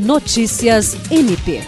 Notícias 0.00 0.96
MP. 1.10 1.60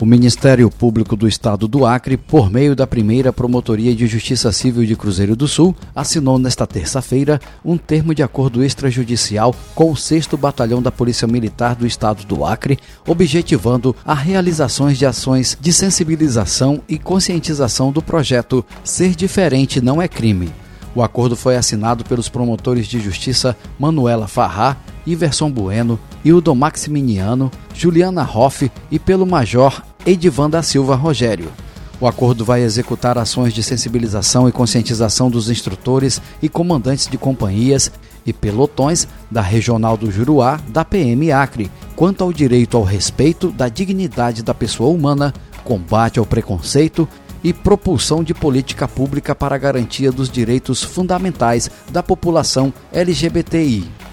O 0.00 0.04
Ministério 0.04 0.68
Público 0.68 1.14
do 1.14 1.28
Estado 1.28 1.68
do 1.68 1.86
Acre, 1.86 2.16
por 2.16 2.50
meio 2.50 2.74
da 2.74 2.88
primeira 2.88 3.32
Promotoria 3.32 3.94
de 3.94 4.08
Justiça 4.08 4.50
Civil 4.50 4.84
de 4.84 4.96
Cruzeiro 4.96 5.36
do 5.36 5.46
Sul, 5.46 5.76
assinou 5.94 6.36
nesta 6.36 6.66
terça-feira 6.66 7.40
um 7.64 7.78
termo 7.78 8.12
de 8.12 8.20
acordo 8.20 8.64
extrajudicial 8.64 9.54
com 9.76 9.92
o 9.92 9.96
6 9.96 10.26
Batalhão 10.36 10.82
da 10.82 10.90
Polícia 10.90 11.28
Militar 11.28 11.76
do 11.76 11.86
Estado 11.86 12.24
do 12.24 12.44
Acre, 12.44 12.80
objetivando 13.06 13.94
a 14.04 14.12
realizações 14.12 14.98
de 14.98 15.06
ações 15.06 15.56
de 15.60 15.72
sensibilização 15.72 16.82
e 16.88 16.98
conscientização 16.98 17.92
do 17.92 18.02
projeto 18.02 18.66
Ser 18.82 19.14
Diferente 19.14 19.80
Não 19.80 20.02
é 20.02 20.08
Crime. 20.08 20.50
O 20.96 21.02
acordo 21.02 21.36
foi 21.36 21.56
assinado 21.56 22.04
pelos 22.04 22.28
promotores 22.28 22.88
de 22.88 22.98
justiça 22.98 23.56
Manuela 23.78 24.26
Farrá, 24.26 24.76
Iverson 25.06 25.50
Bueno, 25.50 25.98
Hildo 26.24 26.54
Maximiniano, 26.54 27.50
Juliana 27.74 28.28
Hoff 28.28 28.70
e 28.90 28.98
pelo 28.98 29.26
Major 29.26 29.82
Edivan 30.06 30.48
da 30.48 30.62
Silva 30.62 30.94
Rogério. 30.94 31.52
O 32.00 32.06
acordo 32.06 32.44
vai 32.44 32.62
executar 32.62 33.16
ações 33.18 33.52
de 33.52 33.62
sensibilização 33.62 34.48
e 34.48 34.52
conscientização 34.52 35.30
dos 35.30 35.48
instrutores 35.48 36.20
e 36.42 36.48
comandantes 36.48 37.06
de 37.06 37.16
companhias 37.16 37.90
e 38.26 38.32
pelotões 38.32 39.06
da 39.30 39.40
Regional 39.40 39.96
do 39.96 40.10
Juruá 40.10 40.60
da 40.68 40.84
PM 40.84 41.30
Acre, 41.30 41.70
quanto 41.94 42.24
ao 42.24 42.32
direito 42.32 42.76
ao 42.76 42.82
respeito 42.82 43.50
da 43.50 43.68
dignidade 43.68 44.42
da 44.42 44.54
pessoa 44.54 44.90
humana, 44.90 45.32
combate 45.62 46.18
ao 46.18 46.26
preconceito 46.26 47.08
e 47.42 47.52
propulsão 47.52 48.24
de 48.24 48.32
política 48.32 48.88
pública 48.88 49.34
para 49.34 49.54
a 49.54 49.58
garantia 49.58 50.10
dos 50.10 50.30
direitos 50.30 50.82
fundamentais 50.82 51.70
da 51.90 52.02
população 52.02 52.72
LGBTI. 52.92 54.03